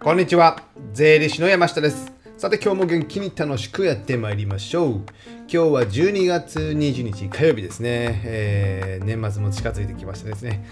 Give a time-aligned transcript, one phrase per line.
[0.00, 0.62] こんにちは。
[0.92, 2.12] 税理士の山下です。
[2.36, 4.92] さて今日も元気に楽しくやってまいりましょう。
[4.92, 10.64] 今日は12月20日火曜日ですね、えー、年末も近づいてきましたですね、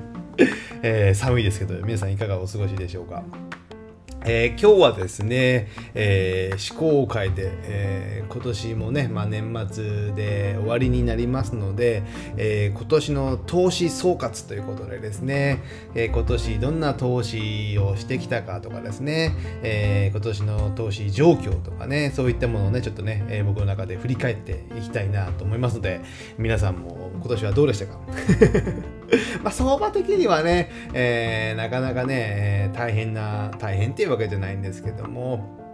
[0.82, 3.24] えー、寒いですけど皆さんいかがお過ごしでしょうか？
[4.30, 12.02] えー、今日はですね、えー、思考を変えて、えー、今年もね、まあ、年末で終わりになりますので、
[12.36, 15.62] え今年の投資総括ということでですね、
[15.94, 19.32] え今年どんな投資をしてきたかとかですね、
[19.62, 26.02] え今年の投資状況とかね、そういったものをね、ちょっとね、え僕の中で振り返っていきたいなと思いますので、
[26.36, 27.98] 皆さんも今年はどうでしたか？
[29.42, 35.67] まあ相場的にはね、えなかなかね、大変な、大変っていうわけじゃないんですけども、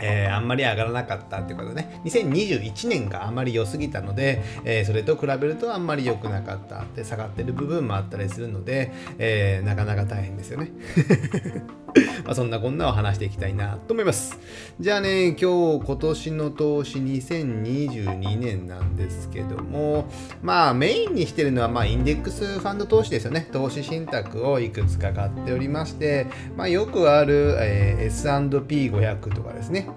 [0.00, 10.72] えー、あんまり上がらなかったっていうことね、2021年があまり良すぎたので、えー、それと比べるとあんまり良くなかったって下がってる部分もあったりするので、えー、なかなか大変ですよね。
[12.24, 14.38] まあそんなこんなを話していきたいなと思います。
[14.80, 20.06] じゃあね、今日今年の投資2022年なんですけども、
[20.42, 23.48] まあメインにしてるのはまあインデックスファンド投資ですよね。
[23.52, 29.71] 投資信託をいくつか買っておりまして、まあよくある、えー、S&P500 とかですね。
[29.72, 29.88] ね。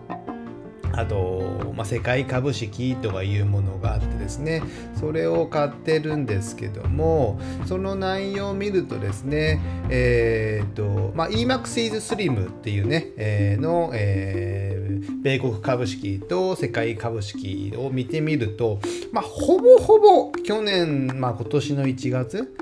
[0.97, 4.63] あと、まあ、世界株式とかいうものがあってですね。
[4.99, 9.59] それを買ってるんですけどもその内容を見るとですね
[9.89, 18.79] えっ、と、まあ、EMAX is Slim っていうね、えー、の、えー、米国株式と世界株式を見てみると、
[19.11, 22.55] まあ、ほぼほぼ去年、まあ、今年の1月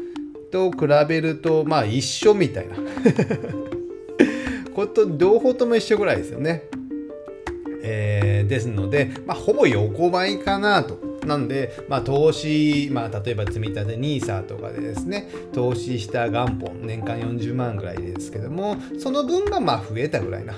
[0.51, 2.75] と比べるとまあ一緒みたいな。
[4.73, 6.63] こと両方とも一緒ぐらいですよね。
[8.43, 10.99] えー、ですので、まあ、ほぼ横ばいかなと。
[11.25, 20.53] なんで、まあ、投資、まあ、例えば積み立て NISA とかでですね、投資した元本、年間40万ぐらいですけども、その分がまあ増えたぐらいな。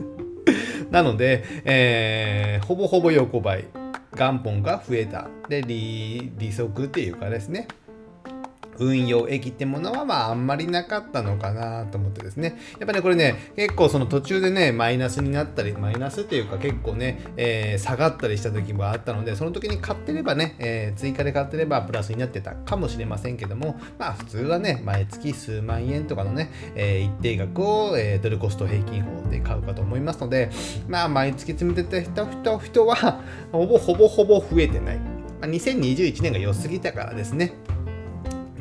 [0.90, 3.64] なので、えー、ほぼほぼ横ばい。
[4.16, 5.28] 元本が増えた。
[5.48, 7.68] で、利利息っていうかですね、
[8.80, 12.58] 運用益ってものはまああんまりなかったのかなと思ってですね。
[12.78, 30.50] やっぱね、これね、結構その途中でね、マイナスになったり、マイナスっていうか結構ね、えー、下がったりした時もあったので、その時に買ってればね、えー、追加で買ってればプラスになってたかもしれませんけども、まあ普通はね、毎月数万円とかのね、えー、一定額を、えドルコスト平均法で買うかと思いますので、
[30.88, 32.26] まあ毎月積み立てた
[32.58, 35.20] 人は、ほぼほぼほぼ増えてない。
[35.40, 37.52] まあ、2021年が良すぎたからですね。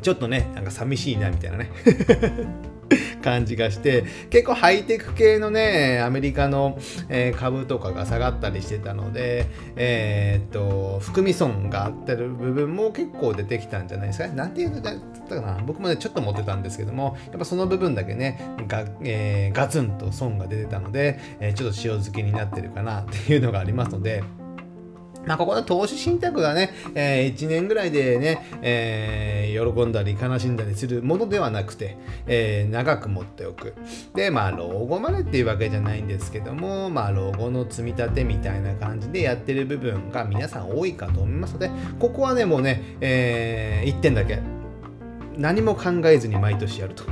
[0.01, 1.69] ちょっとね、なんか寂しいなみたいなね
[3.21, 6.79] 感じがして、結構ハイテク系のね、アメリカの、
[7.09, 9.45] え、株とかが下がったりしてたので、
[9.75, 14.27] えー、っと、含み損があってる部分も結構出てきたんじゃないですか。
[14.29, 14.95] なんていうのだっ
[15.27, 15.59] たかな。
[15.65, 24.23] 僕もね、ちょっと持ってたんですけども、やっぱその部分だけね、がえー、ガツンと損が出てたので、えちょっと塩漬けになってるかなっていうのがありますので、
[25.25, 33.75] まあ、ここの投資信託がね、えー、1年ぐらいでね、えー、喜んだり悲しんだりするものではなくて、えー、長く持っておく。
[34.15, 41.69] で、まあ、老後までっていうわけじゃないんですけども、まあ、老後の積み立てみたいな感じでやってる部分が皆さん多いかと思いますので、
[41.99, 44.39] ここはね、もうね、えー、1点だけ。
[45.39, 47.05] 何も考えずに毎年やると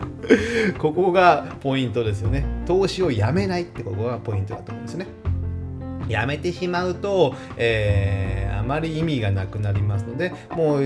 [0.78, 5.06] ここがポイントですよね投資をやめないってここがポイントだと思うんですね
[6.08, 10.84] やめてしまうと、えー、あまり意味がなくなりますのでもう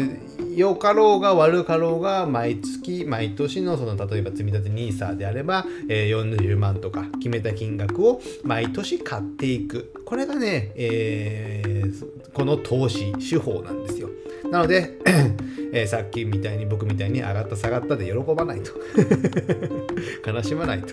[0.55, 9.93] 良かろうが悪かろうが毎月毎年のその例えば積み立て NISA であれば、えー、40万とか決めた金額を毎年買っていく。
[10.05, 14.11] これがね、えー、この投資手法なんですよ。
[14.51, 14.99] なので、
[15.73, 18.73] えー、さっきみたいに僕みたいに上がった下がったで喜ばないと。
[20.27, 20.89] 悲しまないと。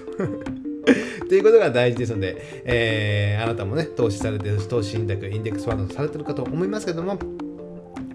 [1.28, 7.20] ということが大事ですので、えー、あなたもね、投資されてる、投資信託、インデックスファンドされてるかと思いますけども、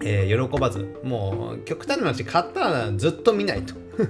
[0.01, 3.75] えー、喜ばず、もう極端な話、買ったらずっと見ないと。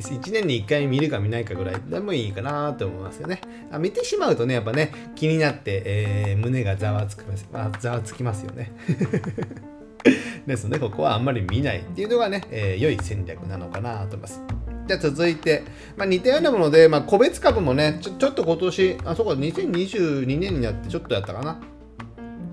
[0.00, 3.40] 1年に1回見るか見ないかぐらいでもいいかなと思いますよね。
[3.70, 8.72] あ見てしまうとね、やっぱね、気になって、えー、胸がざわつきます、あ、ざわつきますよね。
[10.46, 14.40] ですので、ここはあんまり見ないっていうのがね、えー、良い戦略なのかなと思います。
[14.90, 15.62] じゃあ続いて、
[15.96, 21.60] まあ、似たようなもので、まあ、個別株もねちょ、ちょっと今年、あそこ2022年になってちょっとやったかな。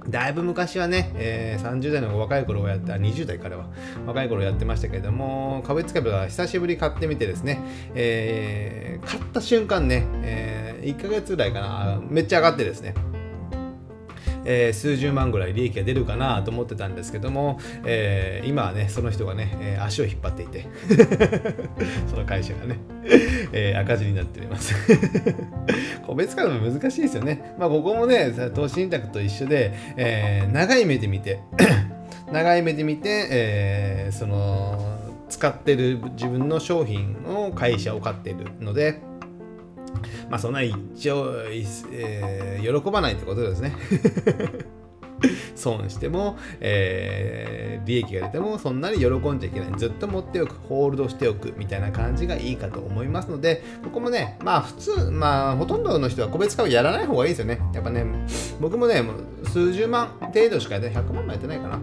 [0.08, 3.66] だいぶ昔はね、えー、30代の若い頃をやって、20代からは
[4.06, 7.60] 若い頃やってましたけれども、個別株は久しぶり買ってみてですね、
[7.96, 12.94] えー、買った瞬間ね、えー、1ヶ月ぐらいかな、めっちゃ上がってですね、
[14.48, 20.66] えー、数十万ぐらい利益が出るかなと思ってたんですけども、えー、今はねその人がね、え足を引っ張っていて
[22.10, 22.80] その会社がね、
[23.52, 24.74] え赤字になっております。
[26.08, 27.56] 個別株も難しいですよね。
[27.60, 31.40] まあここもね投資信託と一緒で、え長い目で見て
[32.32, 34.98] 長い目で見て、えその
[35.30, 39.02] 使ってる自分の商品を会社を買っているので、
[40.30, 41.34] まあそんな一応、
[41.92, 43.76] えー、喜ばないってことですね。
[45.56, 49.70] 損しても、えー、利益が出てもそんなに喜んじゃいけない。
[49.78, 57.60] ずっと持っておくホールドしておくみたいな感じがいいかと思いますのでここもねまあ普通まあほとんどの人は個別株やらない方がいいですよね。
[57.74, 58.06] やっぱね
[58.60, 59.04] 僕もね
[59.46, 61.80] 数十万程度しかやって100万もやってないかな。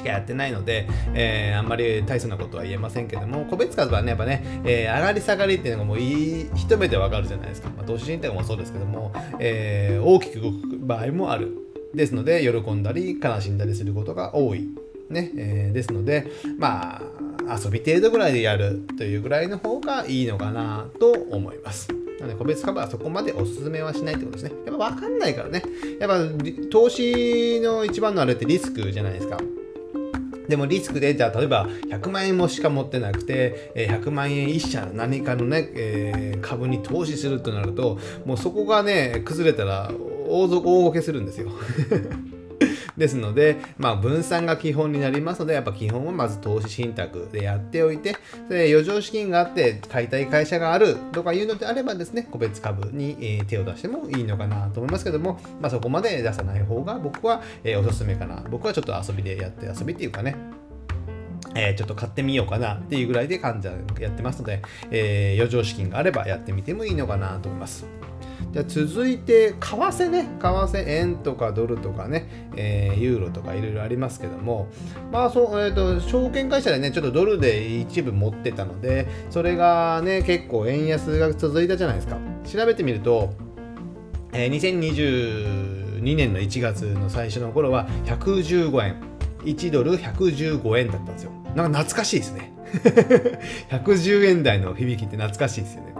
[0.00, 7.68] しかやってないので、えー、あんまり大層なことは言えませんけども、個別株はね、やっぱね、えー、上がり下がりっていうのがもういい一目でわかるじゃないですか。
[7.76, 11.56] まあ、投資信託もそうですけども、えー、大きく動く場合もある。
[11.94, 14.68] ですので、喜んだり悲しんだりすることが多い。
[15.10, 17.02] ね、えー、ですので、ま
[17.48, 21.88] あ、遊び程度ぐらいでやるというぐらいの方がいいのかなと思います。
[22.20, 24.52] なので、個別株はそこまでおすすめはしないってことですね。
[24.66, 25.62] やっぱ分かんないからね。
[25.98, 26.18] やっぱ
[26.70, 29.38] 投資の一番のあれってリスクじゃないですか。
[30.50, 39.90] でもリスクで、じゃあ例えば100万円もしか持ってなくて、え100万円一社何かのね、えー、株に投資するとなると、もうそこがね、崩れたら
[40.28, 41.50] 大大ごけするんですよ。
[43.00, 48.14] ですので、まあ、分散が基本になりますので、やっぱ基本はまず投資信託でやっておいて、
[48.48, 58.44] で余剰資金があって買いたい会社があるとかいうのであればですね、個別株に、え手を出してもいいのかなと思いますけども、まあ、そこまで出さない方が僕は、えおすすめかな。
[58.50, 60.36] 僕はちょっと遊びでやって、遊びっていうかね、
[61.54, 67.86] えー、ちょっと買ってみようかなっていうぐらいで患者やってますので、えー、余剰資金があればやってみてもいいのかなと思います。
[68.52, 74.68] じゃ続いて、為替ね、為替、円とかドルとかね、えー、ユーロとかいろいろありますけども、
[75.12, 82.18] まあそう、えーと、証券会社でね、ちょっとドルで一部持ってたので、それがね、結構円安が続いたじゃないですか。
[82.44, 83.32] 調べてみると、
[84.32, 89.10] えー、2022年の1月の最初の頃は115円。
[89.44, 91.32] 1ドル115円だったんですよ。
[91.54, 92.52] なんか懐かしいですね。
[93.70, 95.94] 110円台の響きって懐かしいですよね。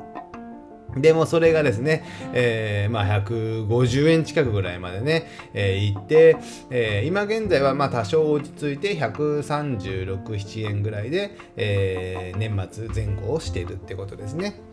[0.96, 6.36] でもそれがですね、えー、まあ150円近くぐらいまでね、えー、行って、
[6.70, 14.69] えー、今現在はまあ多少落ち着いて136、7円ぐらいで、えー、年末前後をしているってことですね。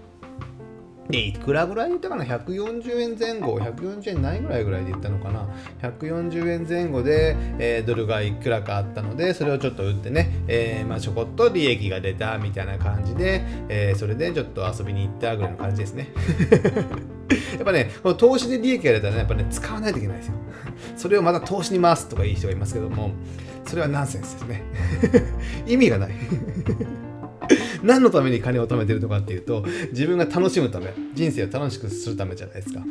[1.10, 5.48] で、いくらぐらい言ったかな ?140 円前後、140円ないぐらいぐらいで言ったのかな
[5.82, 16.10] ?140 円前後で、えー、ドルがいくらかあったので、それをちょっと売ってね、えー、まあ、ちょこっと利益が出たみたいな感じで、えー、それでちょっと遊びに行ったぐらいの感じですね。
[17.56, 20.34] やっぱね、投資で利益が出たら、ね、やっぱね、使わないといけないですよ。
[20.96, 23.12] それをまた投資に回すとかいい人がいますけども、
[23.66, 24.64] それはナンセンスですね。
[25.68, 26.12] 意味がない。
[27.84, 32.82] 何のために金を貯めてるのかっていうと自分が楽しむため人生を楽しくするためじゃないですか。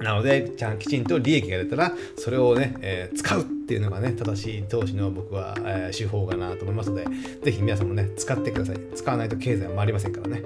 [0.00, 7.06] なのでちゃんきちんと利益が出たらそれをね、えー、使うっていうのがね正しい投資の僕は、えー、手法かなと思いますので
[7.44, 8.76] 是非皆さんもね使ってください。
[8.96, 10.42] 使わないと経済は回りませんからね。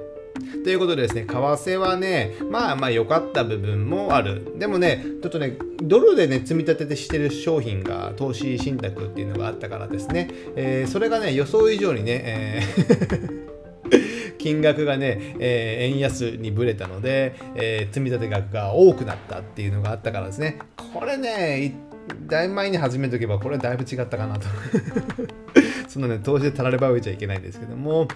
[0.64, 4.54] ということでですね、為替はね、まあまあ良かった部分もある。
[4.58, 13.46] でもね、ちょっとね、ドルでね、積み立ててしてる商品が投資信託っていうのがあったからですね、えー、それがね、予想以上にね、えー
[14.38, 20.58] 金額がね、えー、円安にぶれたので、えー、積み立て額が多くなったっていうのがあったからですね、
[20.94, 21.74] これね、
[22.26, 24.46] だいぶ前に始めとけば、これはだいぶ違ったかなと。
[25.88, 28.06] そのね、投資でたらればういちゃいけないんですけども、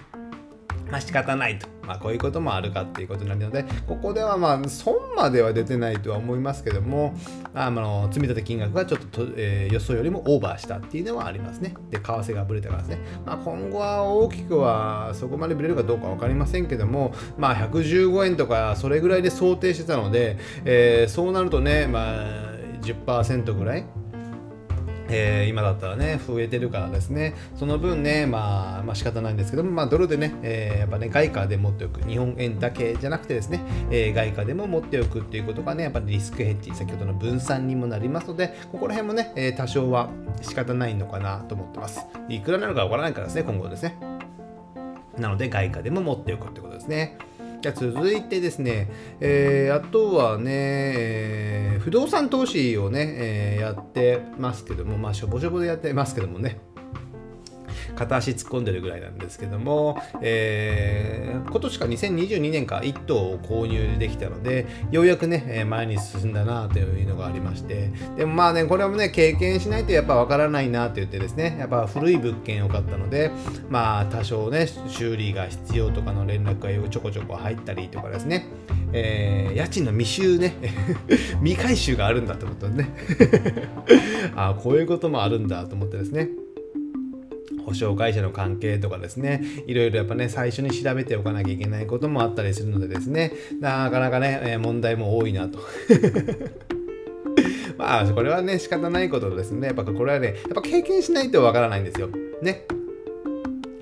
[0.91, 1.67] まあ仕方ないと。
[1.87, 7.15] まあこういうこともあるかっていうことになるので、ここではまあ損までは出てないとは思いますけども、
[7.53, 11.73] あの積立金額がちょっとえー、予想よりもオーバーしたっていうのはありますね。
[11.89, 12.99] で、為替がぶれたからですね。
[13.25, 23.85] まあ今後は大きくはそこまでぶれるかどうか分かりませんけども、まあ115円とかそれぐらいで想定してたので、えー、そうなるとね、まあ10%ぐらい
[25.11, 40.09] えー、今だったらね、増えてるからですね、その分ね、まあ、まあ仕方ないんですけども、まあ、ドルでね、えー、やっぱね、外貨で持っておく、日本円だけじゃなくてですね、えー、外貨でも持っておくっていうことがね、やっぱりリスクヘッジ、先ほどの分散にもなりますので、ここら辺もね、え、多少は
[40.41, 42.05] 仕方ないのかなと思ってます。
[42.29, 43.97] いくらなのかわからないからですね、今後ですね。
[45.17, 47.17] なので、外貨でも持っておくってことですね。
[47.61, 48.89] じゃ続いてですね、
[49.19, 56.59] えー、あとはね、えー、不動産投資をね、えー、やってますけども、まあ、しょぼしょぼでやってますけどもね、
[57.95, 73.31] 片足突っ込んでるぐらいなんですけども、えー、今年か2022年か1頭を購入できたのでようやくね前に進んだなというのがありましてでもまあねこれもね経験しないとやっぱわからないなと言ってですねやっぱ古い物件を買ったので
[73.69, 78.45] まあ多少ね修理が必要とかの連絡がちょこちょこ入ったりとかですね
[78.93, 80.55] えー、家賃の未収ね
[81.39, 82.89] 未回収があるんだってことね。
[84.35, 86.29] ああこういうこともあるんだと思ってですね。
[87.71, 95.59] 保証会社の関係とかですねいろいろやっぱね最初に調べておかなきゃいけないこともあったりするのでですねなかなかねえ問題も多いなと。
[97.77, 99.67] まあこれはね仕方ないことですね。
[99.67, 102.09] やっぱこれはねやっぱ経験しないとわからないんですよ。
[102.41, 102.65] ね。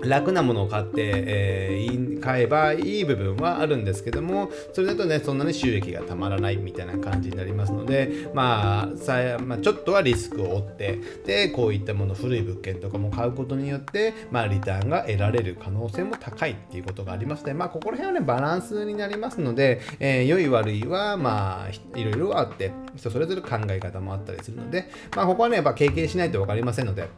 [0.02, 27.10] 楽なものを買って、えー、買えばいい部分はあるんですけどもそれだとねそんなに収益がたまらないみたいな感じになりますのでまあさ、まあ、ちょっとはリスクを負ってでこういったもの古い物件とかも買うことによってまあリターンが得られる可能性も高いっていうことがありますのでまあここら辺はねバランスになりますので、えー、良い悪いはまあいろいろあって人それぞれ考え方もあったりするのでまあここはねやっぱ経験しないと分かりませんので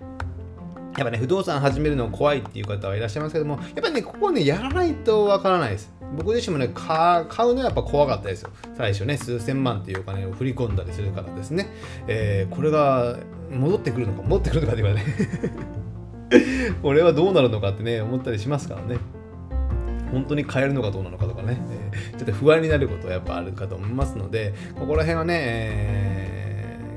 [0.98, 5.92] やっぱね、不動産始めるの怖いっていう方はいらっしゃいますけども、やっぱりね、ここね、やらないとわからないです。
[6.18, 8.50] 僕自身もね、買うのはやっぱ怖かったですよ。
[8.76, 11.68] 最初ね、数千万っていうお金を振り込んだりするからですね。
[12.08, 13.18] えー、これが
[13.50, 15.06] 戻ってくるのか、戻ってくるのかっていうかね
[16.84, 18.98] これはどうなるのかってね、思ったりしますからね。
[20.12, 21.58] 本当に買えるのかどうなのかとかね、
[21.94, 26.11] えー、ちょっと不安になることはやっぱあるかと思いますので、ここら辺はね、えー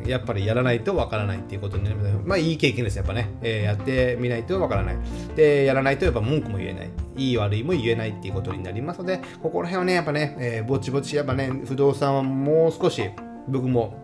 [0.06, 4.96] やっぱりやらないとわからないっていうことになりますまあいい経験ですやっぱね、えー、やってみないとわからない。
[5.36, 6.90] でやらないとやっぱ文句も言えない。
[7.16, 13.02] いい悪いも言えないっていうことになりますのでここら辺はねやっぱね、えー、ぼちぼちやっぱね不動産はもう少し
[13.48, 14.03] 僕も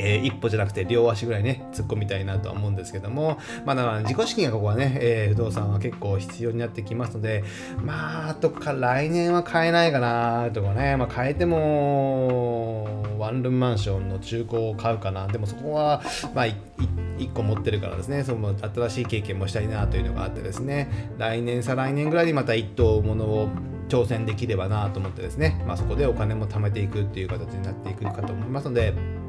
[0.00, 3.38] えー、一歩じゃなくて両足ぐらいね突っ込みたいなとは思うんですけども。
[3.64, 7.44] まあだから自己資金がここはね、えー、不動産は結構必要になってきますので
[7.84, 10.96] まああとか来年は買えないかなとかね。
[10.96, 15.26] まあ買えてもワンルームマンションの中古を買うかな。
[15.28, 16.02] でもそこは
[16.34, 18.24] まあ1個持ってるからですね。
[18.24, 20.88] その新しい経験もしたいなというのがあってですね。
[21.18, 23.48] 来年再来年ぐらいにまた1棟ものを
[23.88, 29.19] 挑戦できればなと思ってですね、まあ、そこでお金も貯めていくっていう形になっていくかと思いますので。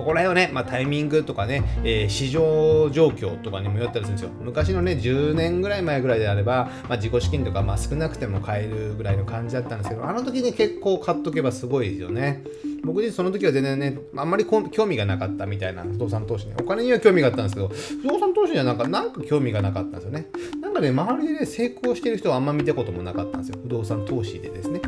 [0.00, 4.30] ここら辺はね、まあ、タイミングとかね、えー、市場状況とかにもよったりするんですよ。
[4.40, 12.42] 昔のね、10年ぐらい前ぐらいであれば、まあ、自己資金とか、まあ、少なくても買えるぐらいの感じだったんですけど、あの時ね、結構買っとけばすごいですよね。
[12.82, 20.28] 僕自身その時は全然ね、あんまり興味がなかったみたいな不動産投資に、お金には興味があったんですけど、不動産投資にはなんか、なんか興味がなかったんですよね。
[20.62, 23.58] なんかね、周りでね、成功してる人はあんま見たこともなかったんですよ。
[23.62, 24.80] 不動産投資でですね。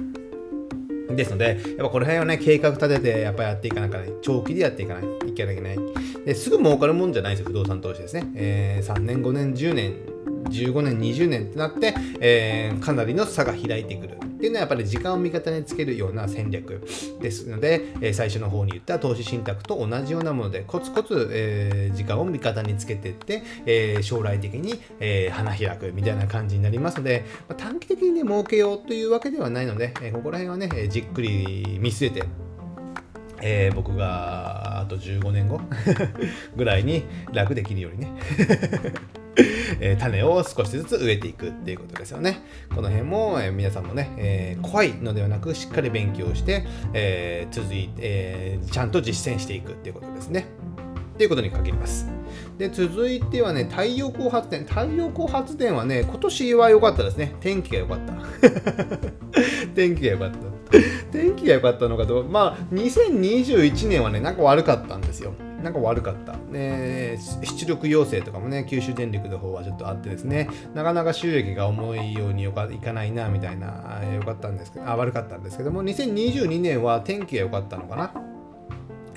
[1.17, 5.79] ですので、やっぱこの辺はね、計画立てて、やっぱやっていかなきゃ長期でやっていかないいけないけない。
[6.25, 8.31] ですぐ儲かるもんじゃないですよ、不動産投資ですね。
[8.35, 9.95] えー、3年、5年、10年、
[10.51, 14.19] 15年、20年ってなって、えー、かなりの差が開いてくる。
[14.43, 16.85] っていうのはやっぱり時間を味方につけるような戦略
[17.21, 32.25] ですので、えー、最初の方に言った投資信託と同じようなものでコツコツ、えー、時間を味方につけていって、えー、将来的に、え花開くみたいな感じになりますので、まあ、短期的にね儲けようというわけではないので、えここら辺はねじっくり見据えて
[33.45, 35.61] えー、僕があと15年後
[36.57, 38.13] ぐらいに楽できるようにね
[39.81, 42.43] えー、種を少しずつ植えていくっていうことですよね。
[42.75, 50.47] この辺も、えー、皆さんもね、えー、怖いのではなくしっかり勉強して、え続いて、えちゃんと実践していくっていうことですね。
[51.15, 52.07] っていうことに限ります。
[52.59, 54.65] で、続いてはね、太陽光発電。
[54.65, 57.35] 太陽光発電はね、今年は良かったですね。
[57.41, 58.15] 天気が良かった。
[59.75, 60.39] 天気が良かった。
[61.13, 65.35] 天気が良かったのかと、まあ、2021年はね、なんか悪かったんですよ。
[65.63, 66.33] なんか悪かった。
[66.51, 78.13] ね、出力要請とかもね、九州電力の方はちょっとあってですね、なかなか収益が重いようによかいかないな、みたいな、良かったんですけど、あ、悪かったんですけども、2022年は天気が良かったのかな。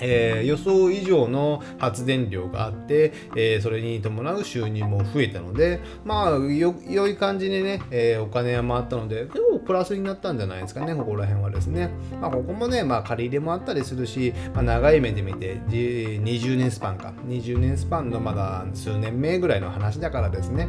[0.00, 11.90] えー、予想以上の発電量があって、えー、それに伴う収入も増えたので、まあ、よ良い感じにね、えー、お金が回ったので、結構プラスになったんじゃないですかね、ここら辺はですね。
[12.20, 20.68] まあ、ここもね、まあ、借り入れもあったりするし、まあ、長い目で見て、20年スパンか、20年スパンのまだ数年目ぐらいの話だからですね。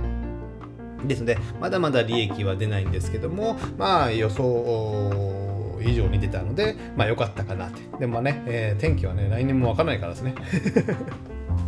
[1.06, 5.47] ですので、まだまだ利益は出ないんですけども、まあ、予想、
[5.82, 7.82] 以上に出たので、まあ良かったかなって。
[8.00, 10.36] でもね、えー、天気はね、来年もわからないからですね。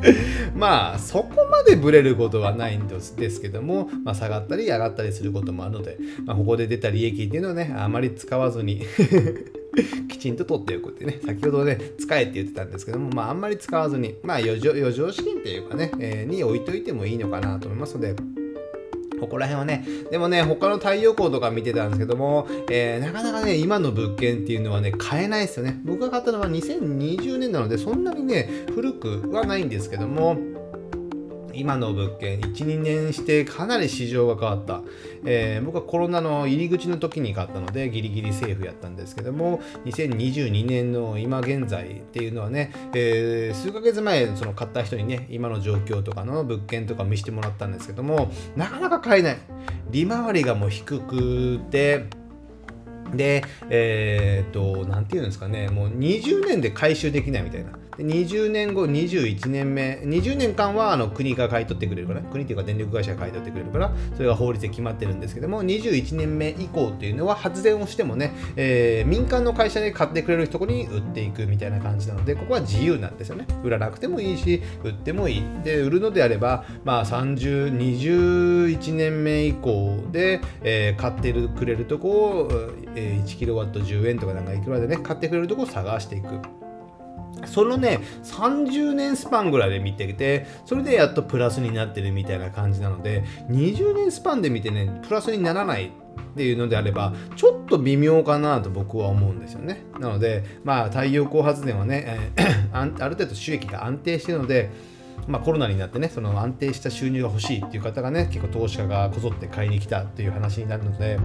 [0.55, 8.85] まあそこまでブレることはないんですけども、まあ、下がったり上がったりすることもあるので、まあ、ここで出た利益っていうのはねあまり使わずに
[10.09, 18.15] きちんと取っておくってね、先ほどね、使えって言ってたんですけども、まあ、あんまり使わずに、まあ、余剰余剰資金っていうかね、えー、に置いといてもいいのかなと思いますので、
[19.19, 25.79] ここら辺はね、でもね、他の太陽光とか見てたんですけども、えー、なかなかね、今の物件っていうのはね、買えないですよね。
[25.83, 30.37] 僕が買ったのは2020年なので、そんなにね、古くはないんですけども、
[31.59, 34.81] 今の物件12年してかなり市場が変わった、
[35.25, 49.37] えー、僕はコロナの入り口の時に買ったのでギリギリセーフやったんですけども2022年の今現在っていうのはね、えー、数ヶ月前その買った人にね今の状況とかの物件とか見せてもらったんですけどもなかなか買えない
[49.91, 52.05] 利回りがもう低くて
[53.13, 57.71] で、えー、っと、なんていうんですかね、もう20年で回収できないみたいな。
[57.99, 73.47] 20年後21年目20年間はあの国が買い取ってくれるから国っていうか電力会社が買い取ってくれるからそれが法律で決まってるんですけども21年目以降っていうのは発電をしてもね、えー、民間の会社で買ってくれるところに売っていくみたいな感じなのでここは自由なんですよね。
[73.63, 75.43] 売らなくてもいいし売ってもいい。
[75.63, 82.49] で売るのであればまあ3021年目以降で、えー、買ってるくれるとこを、
[82.95, 86.39] えー、1キロワット10円とかなんかいくらでね買ってくれるとこを探していく。
[87.45, 95.89] そのね、30年スパンぐらいで見てて、それでやっとプラスになってるみたいな感じなので、20年スパンで見てね、プラスにならないっ
[96.35, 99.83] ていうのであれば、ちょっと微妙かなと僕は思うんですよね。
[99.99, 102.31] なので、まあ、太陽光発電はね、
[102.71, 104.69] ある程度収益が安定してるので、
[105.27, 111.19] まあ、コロナになってね、その安定した収入が欲しいっていう方がね、結構投資家がこぞって買いに来たっていう話になるので、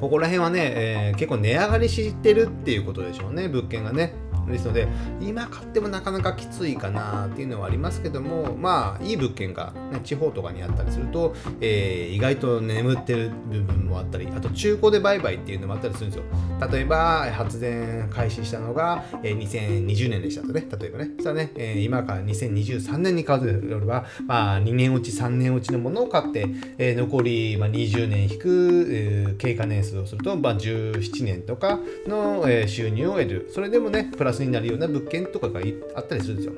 [0.00, 4.14] ここら辺はね、えー、結構値上がりしてるっていうことでしょうね、物件がね。
[4.46, 4.88] ですので
[5.20, 16.24] 今買ってもなかなかきついかなっていうのはありますけどもまあいい物件が、ね、地方とかにあったりすると、えー、意外と眠ってる部分もあったりあと中古で売買っていうのもあったりするんですよ。
[16.70, 20.66] 例えば発電開始したのが、えー、2020年でしたとね。
[20.78, 21.10] 例えばね。
[21.16, 26.46] そしたらね、えー、今から2023年に買うとすれば、まあ、2年落ち3年落ちのものを買って、
[26.78, 33.50] えー、残り、まあ、20年引く、えー、経過年数をすると、まあ、17年とかの、えー、収入を得る。
[33.52, 35.60] それでもねプララスになるような物件とかが
[35.94, 36.54] あったりするんですよ。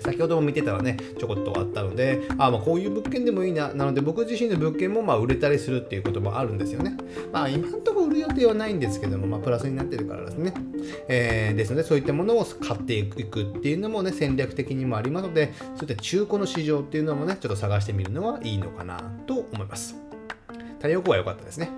[0.00, 6.96] 先ほども見てたらね、ちょこっとあったので、あまあこういう物件でもいいな、なので僕自身の物件もまあ売れたりするっていうこともあるんですよね。
[7.32, 10.54] まあ今のとこ売る予定はないんですけども、まあプラスになってるからですね。
[11.08, 19.96] えー、ですのでそういったものを買っていくっていうのもね、戦略的にもありますので、そういった中古の市場っていうのもね、ちょっと探してみるのはいいのかなと思います。
[20.76, 21.70] 太陽光は良かったですね。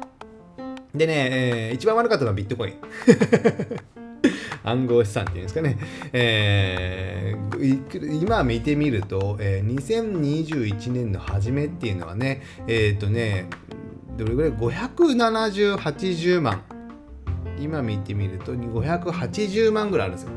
[0.94, 3.97] でね、えー、一番悪かったのはビットコイン。
[4.68, 5.78] 暗号資産っていうんですかね、
[6.12, 13.48] えー、今見てみると、えー、2021年の初めっていうのはねえっ、ー、とね
[14.18, 16.64] どれぐらい？570、80万。
[17.60, 20.32] 今見てみると580万ぐらいあるんですよ。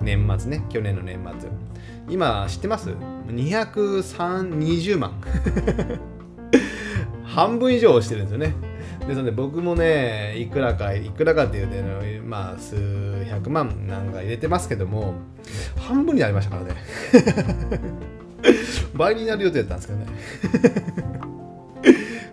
[0.00, 0.64] 年末ね。
[0.70, 1.50] 去年の年末。
[2.08, 2.94] 今知ってます
[3.28, 5.12] ?220 万。
[7.24, 8.54] 半分以上してるんですよね。
[9.06, 15.14] ですので僕もねいくらかいくらかっていうねまあ数百万なんか入れてますけども
[15.76, 16.74] 半分になりましたからね。
[18.94, 20.06] 倍になる予定だったんですけどね。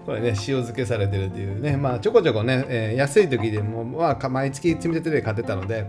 [0.05, 1.77] これね塩漬けされてるっていうね。
[1.77, 5.85] まあちょこちょこね、えー、安い時でもまあ毎月積み立てで買ってたので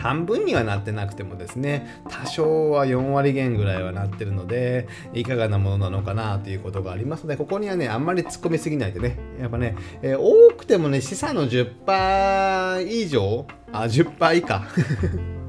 [0.00, 14.66] 半分にはなってなくてもですね多少は4割減ぐらいはなってるのでいかがなものなのかなということがありますのでここにはねあんまり突っ込みすぎないでねやっぱね、えー、多くてもね資産の10%以上あ10%以下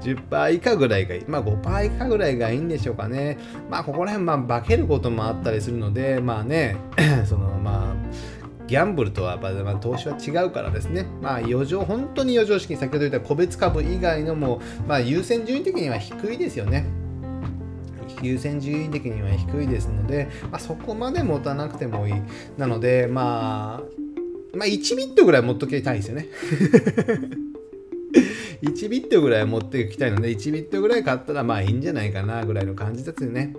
[0.00, 1.24] 10%以下ぐらいがいい。
[1.26, 3.38] まあ5%以下ぐらいがいいんでしょうかね。
[3.70, 6.76] まあここら辺、まあ化けることもあったりするので、まあね、
[7.24, 8.37] そのまあ、
[8.68, 16.86] ギャンブルとは、まあ、投資は違うからですね、まあ、余剰、本当に余剰資金、先ほど言った個別株以外のも、まあ、優先順位的には低いですよね。
[18.20, 22.14] 優先順位的には低いですので、まあ、そこまで持たなくてもいい。
[22.58, 26.26] なので、まあ、まあ、1ビットぐらい持っときたいですよね。
[28.62, 33.54] 1ビットぐらい持っていきたいので、1ビットぐらい買ったらまあいいんじゃないかなぐらいの感じですよね。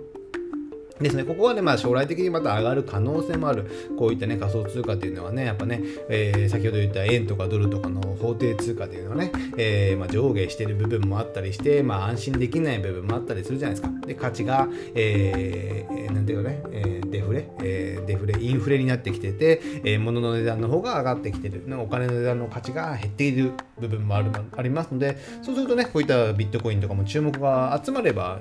[1.00, 3.64] ですね、ここはね、まあ、将来的にまた上がる可能性もある、
[3.98, 14.06] こういったね、仮想通貨っていうのはね、やっぱね、えー、先ほど言った円とかドルとかの法定通貨っていうのはね、えー、まあ、上下してる部分もあったりして、まあ、安心できない部分もあったりするじゃないですか。
[14.06, 28.40] で、価値が、えー、なんていうかね、えー、デフレ、えー、デフレ、インフレになってきてて、えー、物の値段の方が上がってきてる、お金の値段の価値が減っている部分もあるありますので、そうするとね、こういったビットコインとかも注目が集まれば、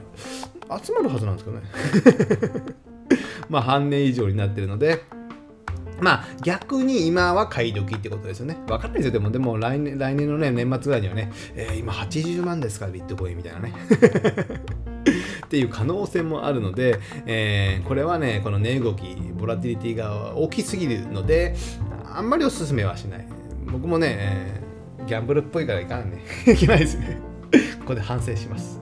[0.84, 1.64] 集まるはずなんですけどね。
[3.50, 5.04] まあ半年以上になってるので、
[6.02, 8.58] まあ逆に今は買い時ってことですよね。
[8.68, 9.12] わかんないですよ。
[9.14, 13.74] でも、でも来年来年のね、年末ぐらいにはね、えー、今80万ですからビットコインみたいなね。
[15.46, 21.56] っていう可能性もあるので、えー、これはね、この値動き、ボラティリティが大きすぎるので、
[22.14, 23.28] あんまりおすすめはしない。
[23.72, 26.24] 僕もね、えー、ギャンブルっぽいからいかんね。
[26.54, 27.20] いけないですね。
[27.80, 28.80] ここで反省します。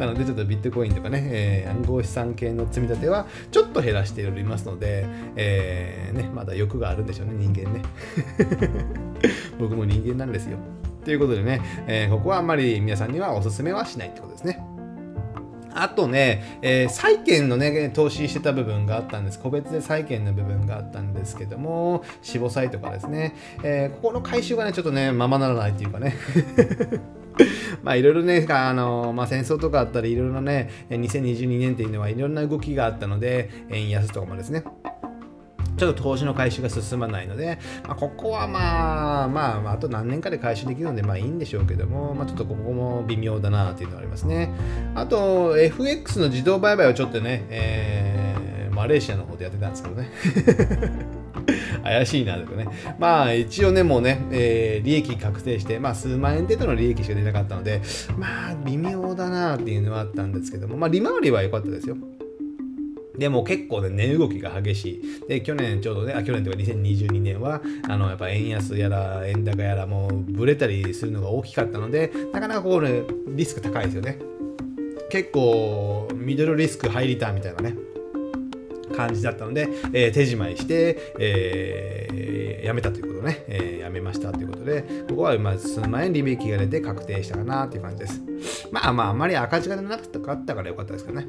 [0.00, 7.82] なのでちょっとビットコインとかね、えー、暗号資産系の積み立てはちょっと減らしておりますので、えー、ね、まだ欲があるんでしょうね、人間ね。
[9.60, 10.56] 僕も人間なんですよ。
[11.04, 14.64] ということでね、えー、ここはあんまり皆さんにはおすすめはしないってことですね。
[15.74, 19.38] あとね、えー、債券のね、投資してた部分があったんです。
[19.38, 26.16] 個別で債券の部分があったんですけども、死亡債とかですね、えー、ここの回収がね、ちょっとね、ままならないっていうかね。
[27.82, 34.64] まあいろいろね、あのまあ、戦争とかあったり、いろいろね、2022年っていうのはいろんな動きがあったので、円安とかもですね、
[35.80, 44.52] ちょっと投資の回収が進まないので、まあ、ここはまあ、まあ、あと何年かで回収できるので、まあいいんでしょうけども、まあ、ちょっとここも微妙だなというのがありますね。
[44.94, 50.10] あと、FX の自動売買をちょっとね、えー、マレーシアの方でやってたんですけどね。
[51.82, 52.66] 怪しいなとかね。
[52.98, 57.80] まあ一応ね、もうね、えー、利益確定して、まあ数万円程度の利益しか出なかったので、
[58.18, 61.96] まあ微妙だなっていうのはあったんですけども、まあ利回りは良かったですよ。
[63.20, 65.28] でも結構ね、値動きが激しい。
[65.28, 74.18] で、去年ちょうどね、あ、去年というか2022年は、あの、やっぱ円安やら円高やらもうブレたりするのが大きかったので、なかなかこうね、リスク高いですよね。
[75.10, 77.76] 結構、ミドルリスクハイリターンみたいなね、
[79.06, 88.20] 感じだったので、えー、手仕舞いして、えー、やめたということね、えー、やめましたということで、ここはまず数万円利益が出て確定したかなという感じです。
[88.70, 91.26] まあまあ、あまり赤字がなかったからよかったですけどね。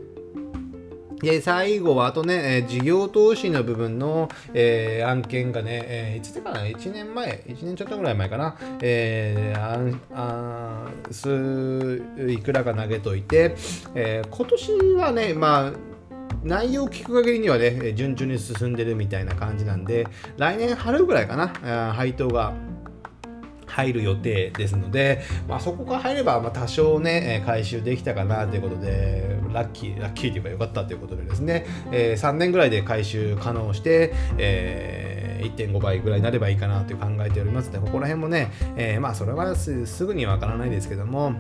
[1.22, 8.58] で、最後は、あとね、え事業投資の部分の、えー、案件がね、えー、いつでかな ?1 年前 ?1 年ちょっとぐらい前かな？
[8.82, 13.56] えー、あんあすいくらか投げといて、
[13.94, 15.74] えー、今年はね、まあ、
[16.44, 22.54] 内容を聞く限りにはね、順調に進んでるみたいな感じなんで、来年春ぐらいかな、配当が
[23.72, 41.34] 入る予定ですので、まあ、そこが入れば、ま多少ね、回収できたかなということで、ラッキー、ラッキーというか良かったということでですね、え、3年ぐらいで回収可能して、えー、1.5倍ぐらいになればいいかなと考えておりますので、ここら辺もね、え、まあそれはすぐにはわからないですけども、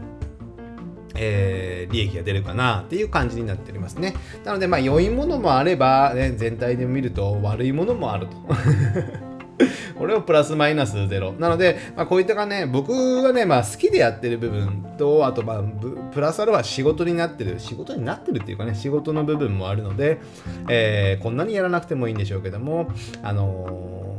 [1.23, 4.15] えー、利益が出るかなっていう感じになっておりますね。
[4.43, 8.33] なので、まあ、良いものもあれば、ね、全体で見ると悪いものもあると。
[9.97, 11.33] これをプラスマイナスゼロ。
[11.33, 15.63] なので、まあ、こういったかね、僕がね、まあ、好きでやってる部分と、あと、まあ、
[16.11, 20.19] プラスアルファ仕事になってる、仕事になってるっていうかね、仕事の部分もあるので、
[20.67, 22.89] えー、こんなにやらなくてもいいんでしょうけども、
[23.21, 24.10] あのー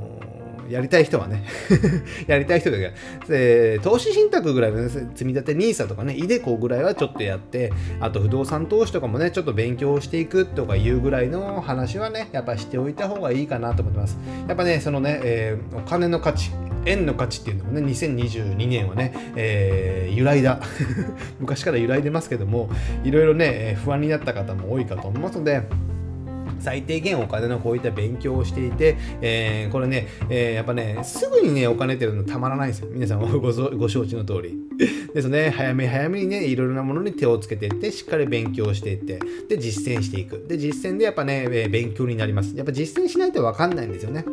[0.69, 1.45] やりたい人はね
[2.27, 2.93] やりたい人だけ、
[3.29, 14.19] えー、投資信託ぐらいの、ね、積み立て NISA とかね、イデコぐらいはちょっとやって、あと不動産投資とかもね、ちょっと勉強していくとかいうぐらいの話はね、やっぱしておいた方がいいかなと思ってます。
[14.49, 16.51] やっぱね、そのね、えー、お金の価値、
[16.85, 20.61] 円の価値っていうのもね、2022年はね、えー、揺らいだ。
[21.39, 22.71] 昔から揺らいでますけども、
[23.05, 25.63] いろいろね、不安になった方も多いかと思いますので、
[26.63, 32.89] 最低限お金のこういった勉強をしていて、えー、これね、えー、やっぱね、すぐにね、お金っていうのたまらないんですよ。
[32.91, 34.57] 皆さんごご承知の通り。
[35.13, 40.45] ですね、早め早めにね、いろいろなものに手をつけていって、しっかり勉強していって、で、実践していく。
[40.49, 42.57] で、実践でやっぱね、勉強になります。
[42.57, 44.25] やっぱ実践しないとわかんないんですよね。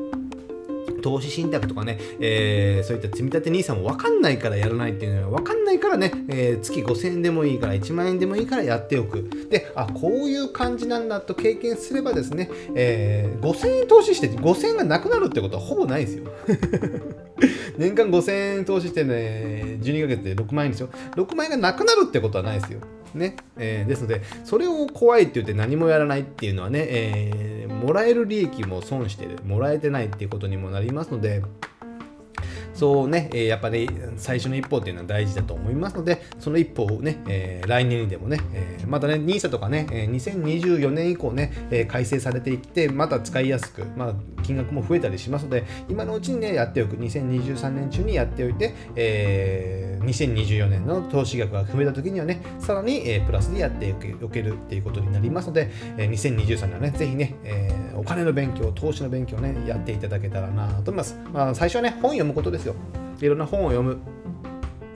[1.00, 9.30] 投資信託とかね、えー、そういった積み立て NISA も分かんないからやらないっていうのは分かんないからね、えー、月5000円でもいいから1万円でもいいからやっておく。
[9.50, 16.24] で、あ、こういう感じなんだと経験すればですね、えー、5000円投資して5000円がなくなるってことはほぼないですよ。
[17.78, 20.90] 年間5000円投資してね、12ヶ月で6万円ですよ。
[21.16, 22.80] 6万円がなくなるってことはないですよ。
[23.14, 23.38] ね。
[23.58, 27.49] えー、ですので、それを怖いって言って何もやらないっていうのはね、えー、
[27.90, 31.42] もらえる利益も損してる、もらえてないっていうことにもなりますので、
[32.80, 44.14] そうね、え、やっぱり、最初の一歩っていうのは大事だと思いますので、その一歩をね、え、来年にでもね、え、またね、NISA とかね、え2024年以降ね、え改正されていって、また使いやすく、まあ、
[44.44, 61.20] 金額も増えたりしますので、今のうちにね、やっておく、2023年中にやっておいて、え2024年の投資額が増えた時にはね、さらに、えプラスでやっておけるっていうことになりますので、え2023年はね、ぜひね、えお金の勉強、投資の勉強ね、やっていただけたらなと思います。
[61.34, 62.69] まあ、最初はね、本読むことですよ。
[63.22, 64.00] いろんな本を読む。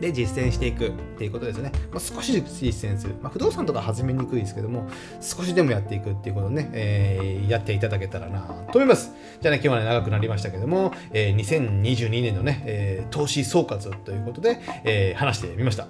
[0.04, 1.72] で実践していくっていうことですね。
[1.92, 3.16] まあ、少し実践する。
[3.22, 4.88] まあ、不動産とか始めにくいですけども、
[5.22, 9.14] 少しでもやっていくっていうことをね、えー、やっていただけたらなと思います。
[9.42, 15.88] じゃあね、今日はね、長くなりましたけども、えー、2022年のね、えー、投資総括ということで、えー、話してみました。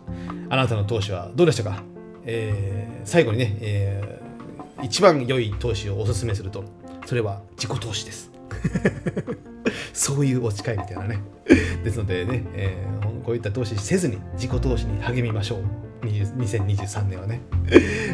[0.49, 1.81] あなたの投資はどうでしたか、
[2.25, 6.65] えー、最後にね、えー、一番良い投資をお勧めすると、
[7.05, 8.31] それは自己投資です。
[9.93, 11.19] そういうお誓いみたいなね。
[11.83, 15.59] ですのでね、えー、こういった投資せずに自己投資に励みましょう。
[16.05, 17.41] 2023年はね、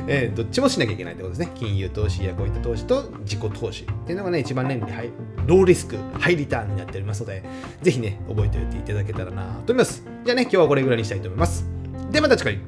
[0.07, 1.51] えー、どっちもしなきゃいけないってことですね。
[1.55, 5.09] 金融投資やこういった投資と自己投資っていうのがね、一番年利ハイ、
[5.47, 7.43] ローリスク、ハイリターンになっておりますので、
[7.81, 10.03] ぜひね、覚えておいていただけたらなと思います。
[10.23, 11.65] じゃあね、今日はこれぐらいにしたいと思います。
[12.12, 12.59] ではまた次回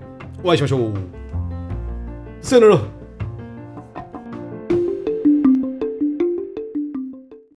[0.44, 0.94] お会いしましょう。
[2.42, 3.01] さよなら。